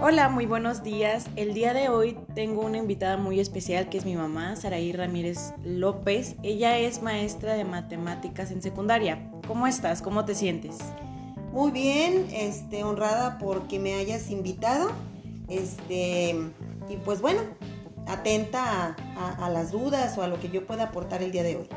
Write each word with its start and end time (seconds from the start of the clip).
Hola, 0.00 0.28
muy 0.28 0.46
buenos 0.46 0.84
días. 0.84 1.26
El 1.34 1.54
día 1.54 1.74
de 1.74 1.88
hoy 1.88 2.16
tengo 2.36 2.64
una 2.64 2.78
invitada 2.78 3.16
muy 3.16 3.40
especial 3.40 3.88
que 3.88 3.98
es 3.98 4.04
mi 4.04 4.14
mamá, 4.14 4.54
Saraí 4.54 4.92
Ramírez 4.92 5.52
López. 5.64 6.36
Ella 6.44 6.78
es 6.78 7.02
maestra 7.02 7.54
de 7.54 7.64
matemáticas 7.64 8.52
en 8.52 8.62
secundaria. 8.62 9.28
¿Cómo 9.48 9.66
estás? 9.66 10.00
¿Cómo 10.00 10.24
te 10.24 10.36
sientes? 10.36 10.78
Muy 11.52 11.72
bien, 11.72 12.28
este, 12.30 12.84
honrada 12.84 13.38
porque 13.40 13.80
me 13.80 13.94
hayas 13.94 14.30
invitado. 14.30 14.92
Este, 15.48 16.36
y 16.88 16.96
pues 17.04 17.20
bueno, 17.20 17.40
atenta 18.06 18.94
a, 19.40 19.50
las 19.50 19.72
dudas 19.72 20.16
o 20.16 20.22
a 20.22 20.28
lo 20.28 20.38
que 20.38 20.48
yo 20.48 20.64
pueda 20.64 20.84
aportar 20.84 21.24
el 21.24 21.32
día 21.32 21.42
de 21.42 21.56
hoy. 21.56 21.68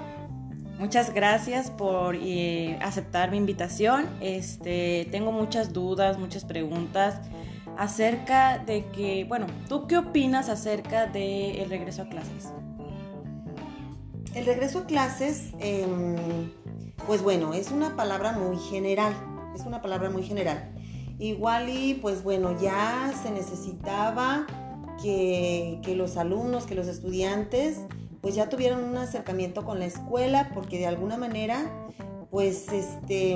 Muchas 0.77 1.11
gracias 1.11 1.71
por 1.71 2.15
eh, 2.15 2.77
aceptar 2.83 3.31
mi 3.31 3.37
invitación. 3.37 4.07
Este, 4.21 5.07
tengo 5.09 5.31
muchas 5.31 5.73
dudas, 5.73 6.19
muchas 6.19 6.45
preguntas 6.45 7.19
acerca 7.77 8.59
de 8.59 8.85
que, 8.87 9.25
bueno, 9.25 9.47
¿tú 9.67 9.87
qué 9.87 9.97
opinas 9.97 10.49
acerca 10.49 11.07
del 11.07 11.69
regreso 11.69 12.03
a 12.03 12.09
clases? 12.09 12.49
El 14.33 14.45
regreso 14.45 14.79
a 14.79 14.85
clases, 14.85 15.51
em, 15.59 16.51
pues 17.05 17.21
bueno, 17.21 17.53
es 17.53 17.71
una 17.71 17.95
palabra 17.95 18.31
muy 18.33 18.57
general, 18.57 19.13
es 19.55 19.61
una 19.61 19.81
palabra 19.81 20.09
muy 20.09 20.23
general. 20.23 20.71
Igual 21.19 21.69
y 21.69 21.95
pues 21.95 22.23
bueno, 22.23 22.59
ya 22.59 23.13
se 23.21 23.31
necesitaba 23.31 24.47
que, 25.01 25.79
que 25.83 25.95
los 25.95 26.17
alumnos, 26.17 26.65
que 26.65 26.75
los 26.75 26.87
estudiantes, 26.87 27.79
pues 28.21 28.35
ya 28.35 28.49
tuvieran 28.49 28.83
un 28.83 28.97
acercamiento 28.97 29.65
con 29.65 29.79
la 29.79 29.85
escuela, 29.85 30.51
porque 30.53 30.77
de 30.77 30.87
alguna 30.87 31.17
manera, 31.17 31.69
pues 32.29 32.71
este 32.71 33.35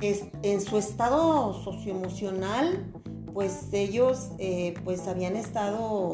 en 0.00 0.60
su 0.60 0.78
estado 0.78 1.54
socioemocional, 1.64 2.92
pues 3.32 3.68
ellos 3.72 4.30
eh, 4.38 4.74
pues 4.84 5.06
habían 5.06 5.36
estado 5.36 6.12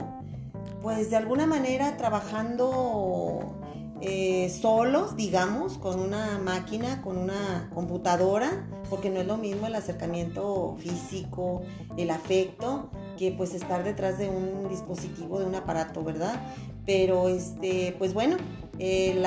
pues 0.83 1.11
de 1.11 1.17
alguna 1.17 1.47
manera 1.47 1.97
trabajando 1.97 3.57
eh, 4.03 4.51
solos, 4.51 5.17
digamos, 5.17 5.79
con 5.79 5.99
una 5.99 6.39
máquina, 6.39 7.01
con 7.01 7.17
una 7.17 7.71
computadora, 7.73 8.69
porque 8.91 9.09
no 9.09 9.21
es 9.21 9.27
lo 9.27 9.39
mismo 9.39 9.67
el 9.67 9.75
acercamiento 9.75 10.77
físico, 10.79 11.63
el 11.97 12.11
afecto, 12.11 12.91
que 13.17 13.33
pues 13.33 13.55
estar 13.55 13.83
detrás 13.83 14.19
de 14.19 14.29
un 14.29 14.69
dispositivo, 14.69 15.39
de 15.39 15.47
un 15.47 15.55
aparato, 15.55 16.05
¿verdad? 16.05 16.39
Pero 16.85 17.29
este, 17.29 17.95
pues 17.99 18.13
bueno, 18.13 18.37
eh, 18.79 19.23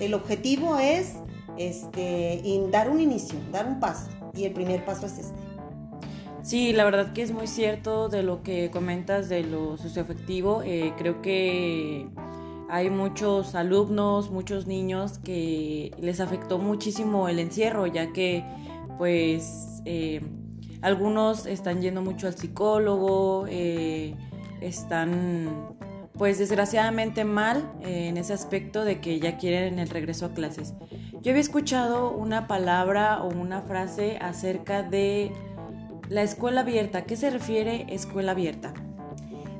el 0.00 0.14
objetivo 0.14 0.78
es 0.78 1.14
este, 1.58 2.42
dar 2.70 2.88
un 2.90 3.00
inicio, 3.00 3.38
dar 3.52 3.66
un 3.66 3.80
paso. 3.80 4.10
Y 4.34 4.44
el 4.44 4.52
primer 4.52 4.84
paso 4.84 5.06
es 5.06 5.18
este. 5.18 5.40
Sí, 6.42 6.72
la 6.72 6.84
verdad 6.84 7.12
que 7.12 7.22
es 7.22 7.32
muy 7.32 7.46
cierto 7.46 8.08
de 8.08 8.22
lo 8.22 8.42
que 8.42 8.70
comentas 8.70 9.28
de 9.28 9.42
lo 9.42 9.76
socioafectivo. 9.76 10.62
Eh, 10.62 10.94
creo 10.96 11.20
que 11.20 12.08
hay 12.70 12.90
muchos 12.90 13.54
alumnos, 13.54 14.30
muchos 14.30 14.66
niños 14.66 15.18
que 15.18 15.92
les 15.98 16.20
afectó 16.20 16.58
muchísimo 16.58 17.28
el 17.28 17.38
encierro, 17.38 17.86
ya 17.86 18.12
que 18.12 18.44
pues 18.98 19.82
eh, 19.84 20.20
algunos 20.82 21.46
están 21.46 21.80
yendo 21.80 22.02
mucho 22.02 22.26
al 22.26 22.34
psicólogo, 22.34 23.46
eh, 23.48 24.14
están 24.60 25.76
pues 26.18 26.38
desgraciadamente 26.38 27.24
mal 27.24 27.72
eh, 27.80 28.08
en 28.08 28.16
ese 28.16 28.32
aspecto 28.32 28.84
de 28.84 29.00
que 29.00 29.20
ya 29.20 29.38
quieren 29.38 29.78
el 29.78 29.88
regreso 29.88 30.26
a 30.26 30.34
clases. 30.34 30.74
Yo 31.20 31.32
había 31.32 31.40
escuchado 31.40 32.12
una 32.12 32.46
palabra 32.46 33.22
o 33.22 33.28
una 33.28 33.62
frase 33.62 34.18
acerca 34.20 34.84
de 34.84 35.32
la 36.08 36.22
escuela 36.22 36.60
abierta. 36.60 37.04
¿Qué 37.04 37.16
se 37.16 37.30
refiere 37.30 37.86
escuela 37.88 38.32
abierta? 38.32 38.72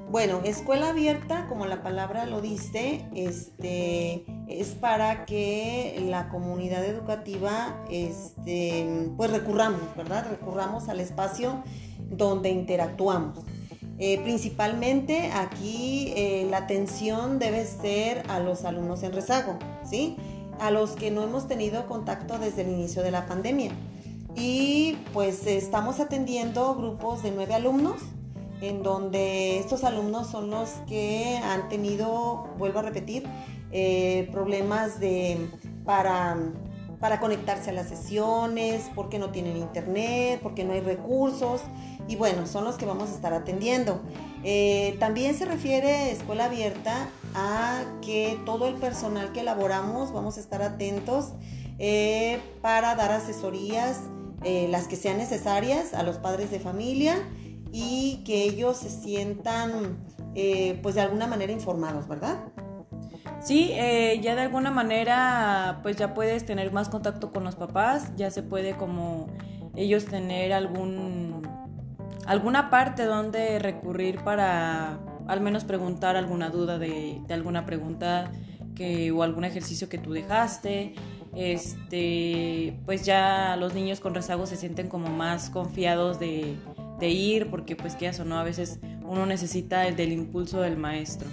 Bueno, 0.09 0.41
escuela 0.45 0.91
abierta, 0.91 1.47
como 1.49 1.67
la 1.67 1.83
palabra 1.83 2.27
lo 2.27 2.41
dice, 2.41 3.05
este, 3.15 4.25
es 4.47 4.69
para 4.69 5.27
que 5.27 6.01
la 6.09 6.29
comunidad 6.29 6.85
educativa, 6.85 7.85
este, 7.91 9.11
pues 9.17 9.31
recurramos, 9.31 9.83
¿verdad? 9.97 10.27
Recurramos 10.31 10.89
al 10.89 11.01
espacio 11.01 11.65
donde 12.09 12.51
interactuamos. 12.51 13.41
Eh, 13.99 14.21
principalmente 14.23 15.33
aquí 15.33 16.13
eh, 16.17 16.47
la 16.49 16.59
atención 16.59 17.41
debe 17.41 17.67
ser 17.67 18.23
a 18.29 18.39
los 18.39 18.65
alumnos 18.65 19.03
en 19.03 19.13
rezago, 19.13 19.59
¿sí? 19.85 20.17
A 20.61 20.71
los 20.71 20.93
que 20.93 21.11
no 21.11 21.23
hemos 21.23 21.47
tenido 21.47 21.87
contacto 21.87 22.39
desde 22.39 22.63
el 22.63 22.69
inicio 22.71 23.03
de 23.03 23.11
la 23.11 23.27
pandemia. 23.27 23.73
Y 24.35 24.97
pues 25.13 25.47
estamos 25.47 26.01
atendiendo 26.01 26.75
grupos 26.75 27.23
de 27.23 27.31
nueve 27.31 27.55
alumnos, 27.55 28.01
en 28.61 28.83
donde 28.83 29.59
estos 29.59 29.85
alumnos 29.85 30.29
son 30.29 30.51
los 30.51 30.71
que 30.89 31.39
han 31.43 31.69
tenido, 31.69 32.49
vuelvo 32.59 32.81
a 32.81 32.83
repetir, 32.83 33.25
eh, 33.73 34.29
problemas 34.33 35.01
de, 35.01 35.49
para 35.85 36.37
para 37.01 37.21
conectarse 37.21 37.71
a 37.71 37.73
las 37.73 37.89
sesiones, 37.89 38.91
porque 38.95 39.19
no 39.19 39.31
tienen 39.31 39.57
internet, 39.57 40.41
porque 40.43 40.65
no 40.65 40.73
hay 40.73 40.81
recursos 40.81 41.61
y 42.09 42.17
bueno, 42.17 42.47
son 42.47 42.65
los 42.65 42.77
que 42.77 42.87
vamos 42.87 43.11
a 43.11 43.15
estar 43.15 43.33
atendiendo. 43.33 44.01
Eh, 44.43 44.97
también 44.99 45.35
se 45.37 45.45
refiere 45.45 46.11
escuela 46.11 46.47
abierta 46.47 47.09
a 47.35 47.85
que 48.03 48.41
todo 48.45 48.67
el 48.67 48.75
personal 48.75 49.33
que 49.33 49.41
elaboramos 49.41 50.13
vamos 50.13 50.37
a 50.37 50.41
estar 50.41 50.63
atentos 50.63 51.33
eh, 51.79 52.41
para 52.63 52.95
dar 52.95 53.13
asesorías, 53.13 54.01
eh, 54.43 54.69
las 54.69 54.89
que 54.89 54.97
sean 54.97 55.19
necesarias 55.19 55.95
a 55.95 56.03
los 56.03 56.17
padres 56.17 56.51
de 56.51 56.61
familia 56.61 57.17
y 57.73 58.23
que 58.25 58.45
ellos 58.45 58.79
se 58.79 58.91
sientan 58.91 60.07
pues 60.83 60.95
de 60.95 61.01
alguna 61.01 61.27
manera 61.27 61.51
informados, 61.51 62.07
¿verdad? 62.07 62.39
Sí, 63.41 63.71
eh, 63.75 64.21
ya 64.21 64.35
de 64.35 64.43
alguna 64.43 64.71
manera 64.71 65.79
pues 65.83 65.97
ya 65.97 66.13
puedes 66.13 66.45
tener 66.45 66.73
más 66.73 66.89
contacto 66.89 67.31
con 67.31 67.45
los 67.45 67.55
papás, 67.55 68.13
ya 68.17 68.31
se 68.31 68.43
puede 68.43 68.77
como 68.77 69.29
ellos 69.77 70.07
tener 70.07 70.53
algún 70.53 71.47
alguna 72.27 72.69
parte 72.69 73.05
donde 73.05 73.59
recurrir 73.59 74.23
para 74.25 74.99
al 75.29 75.41
menos 75.41 75.65
preguntar 75.65 76.17
alguna 76.17 76.51
duda 76.51 76.79
de, 76.79 77.21
alguna 77.31 77.65
pregunta 77.67 78.33
que, 78.75 79.13
o 79.13 79.23
algún 79.23 79.45
ejercicio 79.45 79.89
que 79.89 79.99
tú 79.99 80.13
dejaste. 80.13 80.95
Este, 81.37 82.77
pues 82.87 83.05
ya 83.05 83.55
los 83.57 83.75
niños 83.75 84.01
con 84.01 84.15
rezago 84.15 84.47
se 84.47 84.57
sienten 84.57 84.89
como 84.89 85.09
más 85.09 85.51
confiados 85.51 86.19
de, 86.19 86.57
de 86.99 87.09
ir 87.11 87.51
porque 87.51 87.77
pues 87.77 87.95
que 87.95 88.09
eso 88.09 88.25
no 88.25 88.39
a 88.39 88.43
veces 88.43 88.81
uno 89.07 89.27
necesita 89.27 89.87
el 89.87 89.95
del 89.95 90.13
impulso 90.13 90.63
del 90.63 90.77
maestro. 90.77 91.29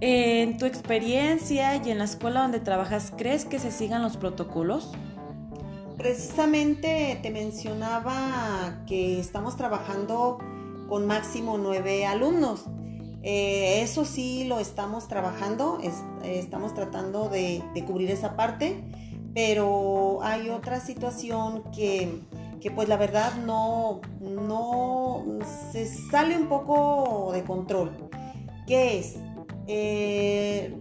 En 0.00 0.58
tu 0.58 0.64
experiencia 0.64 1.76
y 1.76 1.90
en 1.90 1.98
la 1.98 2.04
escuela 2.04 2.42
donde 2.42 2.60
trabajas, 2.60 3.12
¿crees 3.16 3.44
que 3.44 3.58
se 3.58 3.70
sigan 3.70 4.02
los 4.02 4.16
protocolos? 4.16 4.92
Precisamente 5.96 7.18
te 7.20 7.30
mencionaba 7.30 8.84
que 8.86 9.18
estamos 9.18 9.56
trabajando 9.56 10.38
con 10.88 11.06
máximo 11.06 11.58
nueve 11.58 12.06
alumnos. 12.06 12.64
Eh, 13.22 13.82
eso 13.82 14.04
sí 14.04 14.44
lo 14.44 14.58
estamos 14.58 15.08
trabajando, 15.08 15.78
estamos 16.22 16.74
tratando 16.74 17.28
de, 17.28 17.62
cubrir 17.86 18.10
esa 18.10 18.36
parte, 18.36 18.84
pero 19.34 20.20
hay 20.22 20.48
otra 20.50 20.80
situación 20.80 21.64
que, 21.72 22.22
que 22.60 22.70
pues 22.70 22.88
la 22.88 22.96
verdad 22.96 23.34
no, 23.44 24.00
no 24.20 25.24
se 25.72 25.86
sale 25.86 26.36
un 26.36 26.48
poco 26.48 27.30
de 27.32 27.44
control. 27.44 28.08
¿Qué 28.66 28.98
es? 28.98 29.16
Eh, 29.66 30.74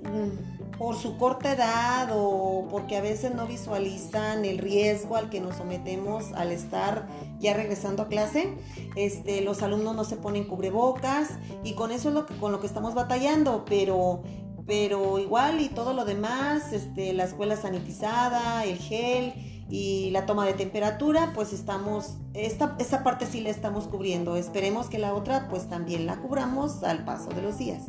por 0.77 0.95
su 0.95 1.17
corta 1.17 1.53
edad 1.53 2.09
o 2.13 2.67
porque 2.69 2.97
a 2.97 3.01
veces 3.01 3.33
no 3.33 3.47
visualizan 3.47 4.45
el 4.45 4.59
riesgo 4.59 5.15
al 5.15 5.29
que 5.29 5.39
nos 5.39 5.57
sometemos 5.57 6.31
al 6.33 6.51
estar 6.51 7.07
ya 7.39 7.53
regresando 7.53 8.03
a 8.03 8.07
clase, 8.07 8.53
este, 8.95 9.41
los 9.41 9.61
alumnos 9.63 9.95
no 9.95 10.03
se 10.03 10.17
ponen 10.17 10.45
cubrebocas 10.45 11.29
y 11.63 11.73
con 11.73 11.91
eso 11.91 12.09
es 12.09 12.15
lo 12.15 12.25
que, 12.25 12.35
con 12.37 12.51
lo 12.51 12.59
que 12.59 12.67
estamos 12.67 12.93
batallando, 12.93 13.65
pero, 13.65 14.21
pero 14.65 15.19
igual 15.19 15.61
y 15.61 15.69
todo 15.69 15.93
lo 15.93 16.05
demás, 16.05 16.73
este, 16.73 17.13
la 17.13 17.23
escuela 17.23 17.55
sanitizada, 17.55 18.63
el 18.63 18.77
gel 18.77 19.33
y 19.69 20.09
la 20.11 20.25
toma 20.25 20.45
de 20.45 20.53
temperatura, 20.53 21.31
pues 21.35 21.53
estamos, 21.53 22.17
esta, 22.33 22.75
esta 22.79 23.03
parte 23.03 23.25
sí 23.25 23.41
la 23.41 23.49
estamos 23.49 23.87
cubriendo. 23.87 24.37
Esperemos 24.37 24.87
que 24.87 24.97
la 24.97 25.13
otra 25.13 25.47
pues 25.49 25.67
también 25.67 26.05
la 26.05 26.17
cubramos 26.17 26.83
al 26.83 27.03
paso 27.03 27.29
de 27.29 27.41
los 27.41 27.57
días. 27.57 27.83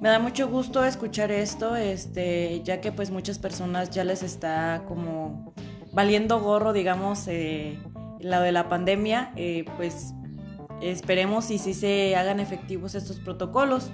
Me 0.00 0.08
da 0.08 0.18
mucho 0.18 0.48
gusto 0.48 0.84
escuchar 0.84 1.30
esto, 1.30 1.76
este, 1.76 2.62
ya 2.64 2.80
que 2.80 2.92
pues 2.92 3.10
muchas 3.10 3.38
personas 3.38 3.90
ya 3.90 4.04
les 4.04 4.22
está 4.22 4.84
como 4.86 5.54
valiendo 5.92 6.40
gorro, 6.40 6.72
digamos, 6.72 7.26
eh, 7.28 7.78
la 8.18 8.40
de 8.40 8.52
la 8.52 8.68
pandemia, 8.68 9.32
eh, 9.36 9.64
pues 9.76 10.14
esperemos 10.80 11.50
y 11.50 11.58
si 11.58 11.74
se 11.74 12.16
hagan 12.16 12.40
efectivos 12.40 12.94
estos 12.94 13.20
protocolos. 13.20 13.90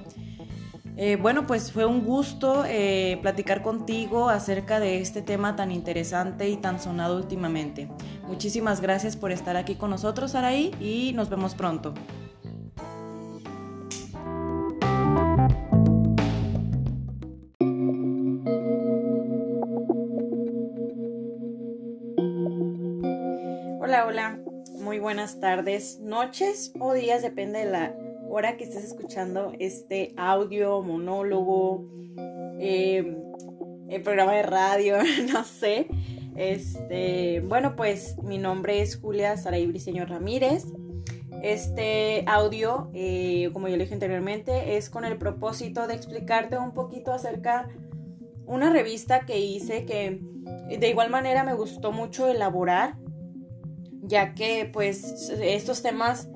Eh, 1.01 1.15
bueno, 1.15 1.47
pues 1.47 1.71
fue 1.71 1.87
un 1.87 2.05
gusto 2.05 2.65
eh, 2.67 3.21
platicar 3.23 3.63
contigo 3.63 4.31
acerca 4.31 4.81
de 4.81 5.01
este 5.01 5.23
tema 5.23 5.55
tan 5.55 5.71
interesante 5.71 6.49
y 6.49 6.57
tan 6.57 6.81
sonado 6.81 7.17
últimamente. 7.17 7.89
Muchísimas 8.27 8.81
gracias 8.81 9.17
por 9.17 9.31
estar 9.31 9.57
aquí 9.57 9.77
con 9.77 9.91
nosotros, 9.91 10.35
Araí, 10.35 10.73
y 10.81 11.13
nos 11.15 11.29
vemos 11.29 11.55
pronto. 11.55 11.95
Hola, 23.89 24.05
hola, 24.05 24.39
muy 24.83 24.99
buenas 24.99 25.41
tardes, 25.41 25.99
noches 25.99 26.75
o 26.79 26.93
días, 26.93 27.23
depende 27.23 27.61
de 27.61 27.71
la 27.71 27.95
hora 28.29 28.59
que 28.59 28.65
estés 28.65 28.85
escuchando 28.85 29.55
este 29.59 30.13
audio, 30.19 30.83
monólogo, 30.83 31.89
eh, 32.61 33.17
el 33.89 34.03
programa 34.03 34.35
de 34.35 34.43
radio, 34.43 34.97
no 35.33 35.43
sé. 35.43 35.89
Este, 36.37 37.41
bueno, 37.47 37.77
pues 37.77 38.19
mi 38.23 38.37
nombre 38.37 38.83
es 38.83 38.99
Julia 38.99 39.39
Saray 39.39 39.67
Briceño 39.67 40.05
Ramírez. 40.05 40.67
Este 41.43 42.25
audio, 42.27 42.91
eh, 42.93 43.49
como 43.55 43.69
ya 43.69 43.79
lo 43.79 43.85
dije 43.85 43.95
anteriormente, 43.95 44.77
es 44.77 44.91
con 44.91 45.07
el 45.07 45.17
propósito 45.17 45.87
de 45.87 45.95
explicarte 45.95 46.59
un 46.59 46.75
poquito 46.75 47.11
acerca 47.11 47.71
una 48.45 48.69
revista 48.69 49.21
que 49.21 49.39
hice 49.39 49.87
que 49.87 50.21
de 50.79 50.89
igual 50.91 51.09
manera 51.09 51.43
me 51.43 51.55
gustó 51.55 51.91
mucho 51.91 52.29
elaborar, 52.29 52.99
ya 54.09 54.35
que 54.35 54.69
pues 54.73 55.31
estos 55.41 55.83
temas 55.83 56.29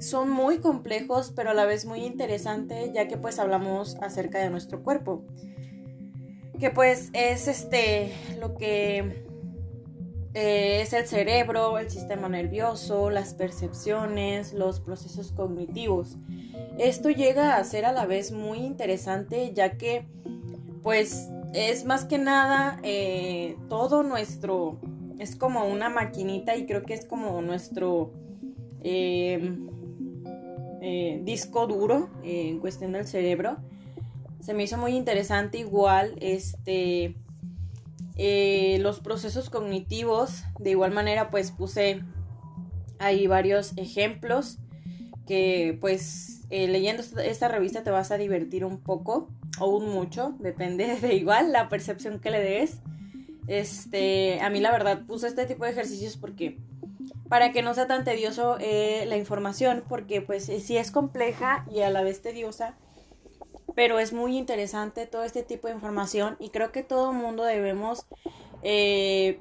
son 0.00 0.30
muy 0.30 0.58
complejos, 0.58 1.32
pero 1.34 1.50
a 1.50 1.54
la 1.54 1.64
vez 1.64 1.84
muy 1.84 2.04
interesantes, 2.04 2.92
ya 2.92 3.08
que 3.08 3.16
pues 3.16 3.38
hablamos 3.38 3.96
acerca 4.02 4.38
de 4.38 4.50
nuestro 4.50 4.82
cuerpo. 4.82 5.24
Que 6.58 6.70
pues 6.70 7.10
es 7.14 7.48
este 7.48 8.12
lo 8.38 8.56
que 8.56 9.24
eh, 10.34 10.82
es 10.82 10.92
el 10.92 11.06
cerebro, 11.06 11.78
el 11.78 11.90
sistema 11.90 12.28
nervioso, 12.28 13.10
las 13.10 13.34
percepciones, 13.34 14.52
los 14.52 14.80
procesos 14.80 15.32
cognitivos. 15.32 16.16
Esto 16.78 17.10
llega 17.10 17.56
a 17.56 17.64
ser 17.64 17.84
a 17.84 17.92
la 17.92 18.06
vez 18.06 18.30
muy 18.30 18.58
interesante, 18.58 19.52
ya 19.54 19.76
que 19.76 20.06
pues 20.82 21.28
es 21.52 21.84
más 21.84 22.04
que 22.04 22.18
nada 22.18 22.78
eh, 22.82 23.56
todo 23.68 24.02
nuestro, 24.02 24.78
es 25.20 25.36
como 25.36 25.66
una 25.66 25.90
maquinita 25.90 26.56
y 26.56 26.64
creo 26.66 26.82
que 26.82 26.94
es 26.94 27.04
como 27.04 27.40
nuestro... 27.42 28.12
Eh, 28.82 29.58
eh, 30.82 31.20
disco 31.24 31.66
duro 31.66 32.08
eh, 32.24 32.48
en 32.48 32.58
cuestión 32.58 32.92
del 32.92 33.06
cerebro. 33.06 33.58
Se 34.40 34.54
me 34.54 34.62
hizo 34.62 34.78
muy 34.78 34.96
interesante 34.96 35.58
igual 35.58 36.16
este, 36.22 37.16
los 38.78 39.00
procesos 39.00 39.50
cognitivos. 39.50 40.44
De 40.58 40.70
igual 40.70 40.92
manera 40.92 41.30
pues 41.30 41.50
puse 41.50 42.00
ahí 42.98 43.26
varios 43.26 43.76
ejemplos 43.76 44.58
que 45.26 45.76
pues 45.82 46.46
leyendo 46.48 47.02
esta 47.22 47.48
revista 47.48 47.82
te 47.82 47.90
vas 47.90 48.10
a 48.10 48.16
divertir 48.16 48.64
un 48.64 48.78
poco 48.80 49.28
o 49.58 49.66
un 49.66 49.90
mucho, 49.90 50.34
depende 50.38 50.96
de 51.00 51.14
igual 51.14 51.52
la 51.52 51.68
percepción 51.68 52.20
que 52.20 52.30
le 52.30 52.40
des. 52.40 52.80
Este, 53.46 54.40
a 54.40 54.50
mí 54.50 54.60
la 54.60 54.70
verdad 54.70 55.06
puse 55.06 55.26
este 55.26 55.46
tipo 55.46 55.64
de 55.64 55.70
ejercicios 55.70 56.16
porque 56.16 56.58
para 57.30 57.52
que 57.52 57.62
no 57.62 57.74
sea 57.74 57.86
tan 57.86 58.04
tedioso 58.04 58.56
eh, 58.58 59.04
la 59.06 59.16
información, 59.16 59.84
porque 59.88 60.20
pues 60.20 60.48
eh, 60.48 60.58
sí 60.58 60.76
es 60.76 60.90
compleja 60.90 61.64
y 61.70 61.80
a 61.80 61.90
la 61.90 62.02
vez 62.02 62.22
tediosa, 62.22 62.76
pero 63.76 64.00
es 64.00 64.12
muy 64.12 64.36
interesante 64.36 65.06
todo 65.06 65.22
este 65.22 65.44
tipo 65.44 65.68
de 65.68 65.74
información 65.74 66.36
y 66.40 66.50
creo 66.50 66.72
que 66.72 66.82
todo 66.82 67.12
mundo 67.12 67.44
debemos 67.44 68.04
eh, 68.62 69.38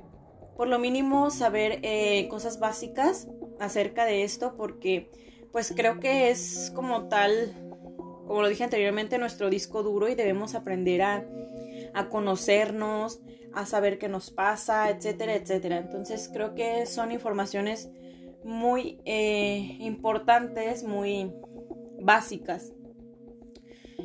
por 0.55 0.67
lo 0.67 0.77
mínimo 0.77 1.31
saber 1.31 1.81
cosas 2.29 2.59
básicas 2.59 3.27
acerca 3.59 4.05
de 4.05 4.23
esto, 4.23 4.55
porque 4.55 5.09
pues 5.51 5.73
creo 5.75 5.99
que 5.99 6.29
es 6.29 6.71
como 6.75 7.07
tal, 7.07 7.53
como 8.27 8.43
lo 8.43 8.49
dije 8.49 8.65
anteriormente, 8.65 9.17
nuestro 9.17 9.49
disco 9.49 9.81
duro 9.81 10.09
y 10.09 10.15
debemos 10.15 10.53
aprender 10.53 11.01
a, 11.01 11.25
a 11.95 12.09
conocernos, 12.09 13.19
a 13.53 13.65
saber 13.65 13.97
qué 13.97 14.09
nos 14.09 14.31
pasa, 14.31 14.89
etcétera, 14.89 15.35
etcétera. 15.35 15.77
Entonces 15.77 16.29
creo 16.31 16.55
que 16.55 16.85
son 16.85 17.11
informaciones 17.11 17.89
muy 18.43 18.99
eh, 19.05 19.77
importantes, 19.79 20.83
muy 20.83 21.31
básicas. 21.99 22.73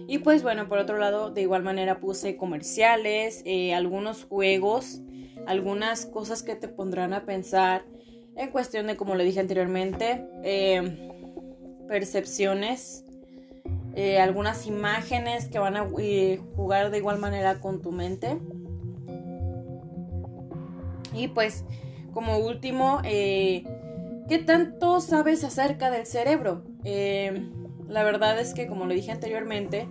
Y 0.08 0.18
pues 0.18 0.42
bueno, 0.42 0.68
por 0.68 0.78
otro 0.78 0.98
lado, 0.98 1.30
de 1.30 1.42
igual 1.42 1.62
manera 1.62 2.00
puse 2.00 2.36
comerciales, 2.36 3.42
eh, 3.44 3.74
algunos 3.74 4.24
juegos, 4.24 5.00
algunas 5.46 6.06
cosas 6.06 6.42
que 6.42 6.56
te 6.56 6.68
pondrán 6.68 7.14
a 7.14 7.24
pensar 7.24 7.84
en 8.36 8.50
cuestión 8.50 8.88
de, 8.88 8.96
como 8.96 9.14
le 9.14 9.24
dije 9.24 9.38
anteriormente, 9.40 10.26
eh, 10.42 11.08
percepciones, 11.86 13.04
algunas 14.20 14.66
imágenes 14.66 15.48
que 15.48 15.60
van 15.60 15.76
a 15.76 15.86
jugar 16.56 16.90
de 16.90 16.98
igual 16.98 17.20
manera 17.20 17.60
con 17.60 17.80
tu 17.80 17.92
mente. 17.92 18.36
Y 21.14 21.28
pues, 21.28 21.64
como 22.12 22.38
último, 22.38 23.00
eh, 23.04 23.64
¿qué 24.28 24.38
tanto 24.38 25.00
sabes 25.00 25.44
acerca 25.44 25.90
del 25.90 26.06
cerebro? 26.06 26.64
Eh, 26.84 27.50
la 27.88 28.04
verdad 28.04 28.38
es 28.38 28.54
que, 28.54 28.66
como 28.66 28.86
lo 28.86 28.94
dije 28.94 29.12
anteriormente, 29.12 29.88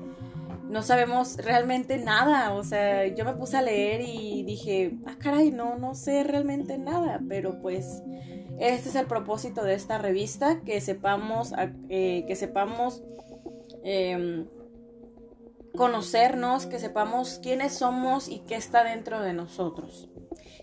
no 0.69 0.81
sabemos 0.81 1.37
realmente 1.37 1.97
nada. 1.97 2.53
O 2.53 2.63
sea, 2.63 3.07
yo 3.07 3.25
me 3.25 3.33
puse 3.33 3.57
a 3.57 3.61
leer 3.61 4.01
y 4.01 4.43
dije, 4.43 4.97
ah, 5.05 5.15
caray, 5.19 5.51
no, 5.51 5.77
no 5.77 5.95
sé 5.95 6.23
realmente 6.23 6.77
nada. 6.77 7.21
Pero 7.29 7.61
pues, 7.61 8.03
este 8.59 8.89
es 8.89 8.95
el 8.95 9.07
propósito 9.07 9.63
de 9.63 9.75
esta 9.75 9.97
revista, 9.97 10.61
que 10.61 10.81
sepamos, 10.81 11.53
eh, 11.89 12.25
que 12.27 12.35
sepamos 12.35 13.03
em, 13.83 14.47
conocernos, 15.75 16.65
que 16.65 16.79
sepamos 16.79 17.39
quiénes 17.41 17.73
somos 17.73 18.27
y 18.27 18.39
qué 18.39 18.55
está 18.55 18.83
dentro 18.83 19.21
de 19.21 19.33
nosotros. 19.33 20.09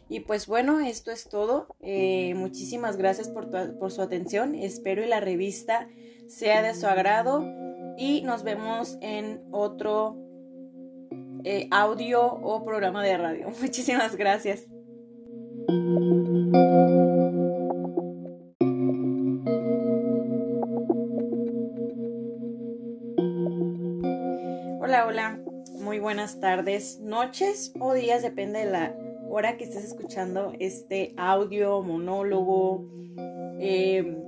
Y 0.09 0.21
pues 0.21 0.47
bueno, 0.47 0.81
esto 0.81 1.11
es 1.11 1.29
todo. 1.29 1.69
Eh, 1.81 2.35
muchísimas 2.35 2.97
gracias 2.97 3.29
por, 3.29 3.49
su 3.91 4.03
atención. 4.03 4.55
Espero 4.55 5.05
y 5.05 5.09
la 5.09 5.21
revista 5.21 5.89
sea 6.27 6.63
de 6.63 6.75
su 6.75 6.87
agrado. 6.87 7.45
Y 7.97 8.23
nos 8.23 8.43
vemos 8.43 8.99
en 9.01 9.43
otro 9.53 10.17
eh, 11.45 11.69
audio 11.71 12.25
o 12.25 12.65
programa 12.65 13.05
de 13.05 13.17
radio. 13.17 13.49
Muchísimas 13.61 14.17
gracias. 14.17 14.67
Hola, 24.81 25.07
hola. 25.07 25.41
Muy 25.81 25.99
buenas 25.99 26.41
tardes, 26.41 27.01
noches 27.01 27.73
o 27.81 27.95
días, 27.95 28.23
depende 28.23 28.61
de 28.61 28.71
la 28.71 28.95
hora 29.41 29.57
que 29.57 29.65
estés 29.65 29.85
escuchando 29.85 30.53
este 30.59 31.15
audio, 31.17 31.81
monólogo, 31.81 32.87
em, 33.59 34.19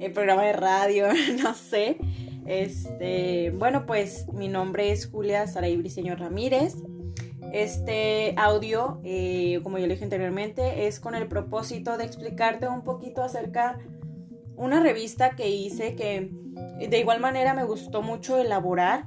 el 0.00 0.12
programa 0.12 0.42
de 0.42 0.52
radio, 0.52 1.06
no 1.40 1.54
sé. 1.54 1.98
Este, 2.46 3.52
bueno, 3.56 3.86
pues 3.86 4.26
mi 4.32 4.48
nombre 4.48 4.90
es 4.90 5.06
Julia 5.06 5.46
Saray 5.46 5.76
Briceño 5.76 6.16
Ramírez. 6.16 6.74
Este 7.52 8.34
audio, 8.36 9.00
eh, 9.04 9.60
como 9.62 9.78
ya 9.78 9.86
lo 9.86 9.92
dije 9.92 10.02
anteriormente, 10.02 10.88
es 10.88 10.98
con 10.98 11.14
el 11.14 11.28
propósito 11.28 11.96
de 11.96 12.04
explicarte 12.06 12.66
un 12.66 12.82
poquito 12.82 13.22
acerca 13.22 13.78
una 14.56 14.80
revista 14.80 15.36
que 15.36 15.48
hice 15.48 15.94
que 15.94 16.28
de 16.88 16.98
igual 16.98 17.20
manera 17.20 17.54
me 17.54 17.62
gustó 17.62 18.02
mucho 18.02 18.36
elaborar, 18.36 19.06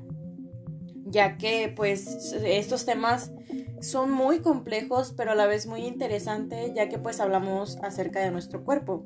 ya 1.05 1.38
que 1.38 1.73
pues 1.75 2.33
estos 2.45 2.85
temas 2.85 3.33
son 3.81 4.12
muy 4.12 4.39
complejos, 4.39 5.13
pero 5.15 5.31
a 5.31 5.36
la 5.36 5.45
vez 5.45 5.67
muy 5.67 5.86
interesantes, 5.86 6.74
ya 6.74 6.89
que 6.89 7.00
pues 7.00 7.19
hablamos 7.19 7.77
acerca 7.81 8.19
de 8.19 8.31
nuestro 8.31 8.63
cuerpo. 8.63 9.05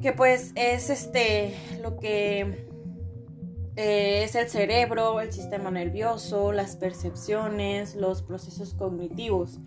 Que 0.00 0.12
pues 0.12 0.52
es 0.54 0.90
este 0.90 1.54
lo 1.80 1.96
que 1.96 2.66
eh, 3.76 4.22
es 4.22 4.34
el 4.36 4.48
cerebro, 4.48 5.20
el 5.20 5.32
sistema 5.32 5.70
nervioso, 5.70 6.52
las 6.52 6.76
percepciones, 6.76 7.96
los 7.96 8.22
procesos 8.22 8.74
cognitivos. 8.74 9.58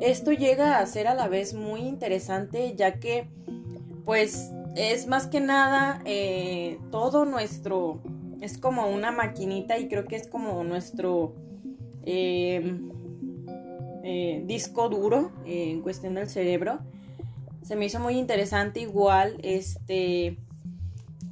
Esto 0.00 0.32
llega 0.32 0.78
a 0.78 0.86
ser 0.86 1.06
a 1.06 1.14
la 1.14 1.28
vez 1.28 1.54
muy 1.54 1.80
interesante, 1.80 2.74
ya 2.74 2.98
que 2.98 3.28
pues 4.04 4.50
es 4.74 5.06
más 5.06 5.28
que 5.28 5.40
nada 5.40 6.00
eh, 6.04 6.78
todo 6.90 7.24
nuestro, 7.24 8.02
es 8.40 8.58
como 8.58 8.88
una 8.88 9.12
maquinita 9.12 9.78
y 9.78 9.88
creo 9.88 10.04
que 10.04 10.16
es 10.16 10.28
como 10.28 10.64
nuestro... 10.64 11.34
Eh, 12.06 12.78
eh, 14.06 14.42
disco 14.44 14.90
duro 14.90 15.32
eh, 15.46 15.70
en 15.70 15.80
cuestión 15.80 16.14
del 16.14 16.28
cerebro. 16.28 16.80
Se 17.62 17.74
me 17.74 17.86
hizo 17.86 17.98
muy 17.98 18.18
interesante 18.18 18.80
igual 18.80 19.38
este, 19.42 20.36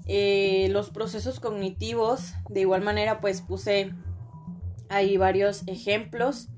eh, 0.07 0.69
los 0.71 0.89
procesos 0.89 1.39
cognitivos. 1.39 2.33
De 2.49 2.61
igual 2.61 2.81
manera 2.81 3.21
pues 3.21 3.43
puse 3.43 3.93
Hay 4.89 5.19
varios 5.19 5.65
ejemplos 5.67 6.49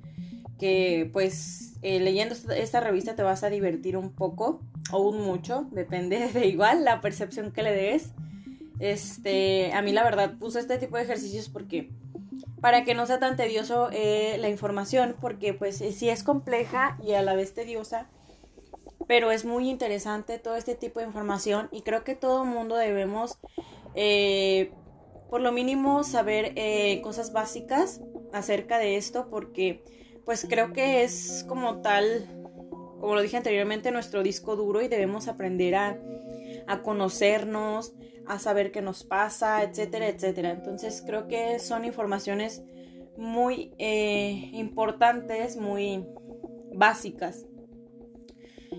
que 0.61 1.11
pues 1.13 1.73
leyendo 1.83 2.37
esta 2.55 2.79
revista 2.79 3.17
te 3.17 3.25
vas 3.25 3.43
a 3.43 3.51
divertir 3.51 3.97
un 3.97 4.13
poco 4.13 4.63
o 4.93 5.01
un 5.01 5.21
mucho, 5.21 5.67
depende 5.73 6.29
de 6.29 6.47
igual 6.47 6.85
la 6.85 7.01
percepción 7.01 7.51
que 7.51 7.65
le 7.65 7.75
des. 7.75 8.13
Este, 8.79 9.73
a 9.73 9.83
mí 9.83 9.91
la 9.91 10.05
verdad 10.05 10.39
puse 10.39 10.61
este 10.61 10.79
tipo 10.79 10.97
de 10.97 11.03
ejercicios 11.03 11.49
porque 11.49 11.91
para 12.65 12.83
que 12.83 12.95
no 12.95 13.05
sea 13.05 13.19
tan 13.19 13.37
tedioso 13.37 13.91
eh, 13.93 14.39
la 14.39 14.49
información, 14.49 15.17
porque 15.21 15.53
pues 15.53 15.77
sí 15.77 16.09
es 16.09 16.23
compleja 16.23 16.97
y 17.05 17.13
a 17.13 17.21
la 17.21 17.35
vez 17.35 17.53
tediosa, 17.53 18.09
pero 19.07 19.31
es 19.31 19.45
muy 19.45 19.69
interesante 19.69 20.39
todo 20.39 20.57
este 20.57 20.75
tipo 20.75 20.99
de 20.99 21.05
información 21.05 21.69
y 21.73 21.83
creo 21.83 22.05
que 22.05 22.15
todo 22.15 22.47
mundo 22.47 22.77
debemos 22.77 23.37
eh, 23.95 24.73
por 25.29 25.43
lo 25.43 25.53
mínimo 25.53 26.05
saber 26.05 26.55
eh, 26.57 27.03
cosas 27.03 27.35
básicas 27.35 28.01
acerca 28.33 28.79
de 28.79 28.97
esto 28.97 29.29
porque 29.29 29.85
pues 30.25 30.47
creo 30.49 30.73
que 30.73 31.05
es 31.05 31.45
como 31.47 31.83
tal, 31.83 32.27
como 32.99 33.15
lo 33.15 33.21
dije 33.21 33.37
anteriormente, 33.37 33.91
nuestro 33.91 34.23
disco 34.23 34.57
duro 34.57 34.81
y 34.81 34.89
debemos 34.89 35.29
aprender 35.29 35.75
a, 35.75 35.99
conocernos, 36.83 37.93
a 38.27 38.39
saber 38.39 38.73
qué 38.73 38.83
nos 38.83 39.05
pasa, 39.05 39.63
etcétera, 39.63 40.09
etcétera. 40.09 40.51
Entonces 40.51 41.03
creo 41.07 41.29
que 41.29 41.59
son 41.59 41.85
informaciones 41.85 42.63
muy 43.17 43.73
eh, 43.79 44.51
importantes, 44.53 45.57
muy 45.57 46.05
básicas. 46.73 47.47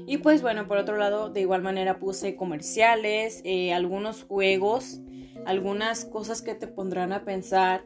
Y 0.07 0.17
pues 0.17 0.41
bueno, 0.41 0.67
por 0.67 0.77
otro 0.77 0.97
lado, 0.97 1.29
de 1.29 1.41
igual 1.41 1.61
manera 1.61 1.99
puse 1.99 2.35
comerciales, 2.35 3.41
eh, 3.45 3.73
algunos 3.73 4.23
juegos, 4.23 4.99
algunas 5.45 6.05
cosas 6.05 6.41
que 6.41 6.53
te 6.53 6.67
pondrán 6.67 7.13
a 7.13 7.23
pensar 7.23 7.85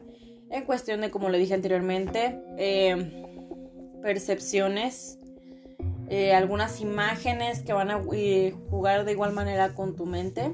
en 0.50 0.64
cuestión 0.64 1.00
de, 1.02 1.10
como 1.10 1.28
le 1.28 1.38
dije 1.38 1.54
anteriormente, 1.54 2.40
eh, 2.58 3.24
percepciones, 4.02 5.18
algunas 6.34 6.80
imágenes 6.80 7.62
que 7.62 7.72
van 7.72 7.92
a 7.92 8.02
jugar 8.02 9.04
de 9.04 9.12
igual 9.12 9.32
manera 9.32 9.74
con 9.74 9.94
tu 9.94 10.06
mente. 10.06 10.50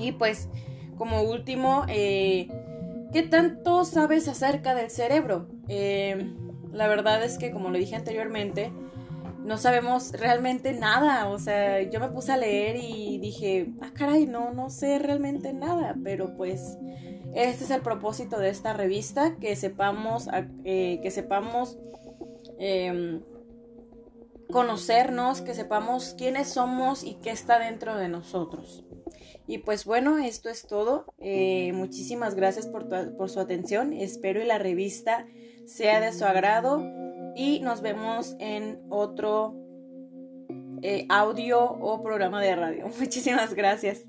Y 0.00 0.12
pues, 0.12 0.48
como 0.96 1.22
último, 1.22 1.84
¿qué 1.86 3.28
tanto 3.30 3.84
sabes 3.84 4.26
acerca 4.28 4.74
del 4.74 4.90
cerebro? 4.90 5.46
La 6.72 6.88
verdad 6.88 7.22
es 7.22 7.38
que, 7.38 7.50
como 7.50 7.70
lo 7.70 7.78
dije 7.78 7.96
anteriormente, 7.96 8.72
no 9.44 9.58
sabemos 9.58 10.12
realmente 10.12 10.72
nada. 10.72 11.28
O 11.28 11.38
sea, 11.38 11.82
yo 11.82 12.00
me 12.00 12.08
puse 12.08 12.32
a 12.32 12.36
leer 12.36 12.76
y 12.76 13.18
dije, 13.18 13.72
ah, 13.80 13.90
caray, 13.94 14.26
no, 14.26 14.52
no 14.52 14.70
sé 14.70 14.98
realmente 14.98 15.52
nada. 15.52 15.96
Pero 16.02 16.36
pues, 16.36 16.78
este 17.34 17.64
es 17.64 17.70
el 17.70 17.82
propósito 17.82 18.38
de 18.38 18.50
esta 18.50 18.72
revista, 18.72 19.36
que 19.36 19.56
sepamos, 19.56 20.28
eh, 20.64 21.00
que 21.02 21.10
sepamos 21.10 21.78
em, 22.58 23.22
conocernos, 24.50 25.40
que 25.42 25.54
sepamos 25.54 26.14
quiénes 26.18 26.48
somos 26.48 27.04
y 27.04 27.14
qué 27.14 27.30
está 27.30 27.58
dentro 27.58 27.96
de 27.96 28.08
nosotros. 28.08 28.84
Y 29.46 29.58
pues 29.58 29.84
bueno, 29.84 30.18
esto 30.18 30.48
es 30.48 30.66
todo. 30.66 31.06
Eh, 31.18 31.72
muchísimas 31.72 32.34
gracias 32.34 32.66
por, 32.66 32.88
por 33.16 33.30
su 33.30 33.40
atención. 33.40 33.92
Espero 33.92 34.42
y 34.42 34.46
la 34.46 34.58
revista 34.58 35.26
sea 35.66 36.00
de 36.00 36.12
su 36.12 36.24
agrado 36.24 36.82
y 37.36 37.60
nos 37.60 37.80
vemos 37.80 38.36
en 38.38 38.80
otro 38.88 39.54
eh, 40.82 41.06
audio 41.08 41.62
o 41.62 42.02
programa 42.02 42.40
de 42.40 42.56
radio. 42.56 42.86
Muchísimas 42.98 43.54
gracias. 43.54 44.04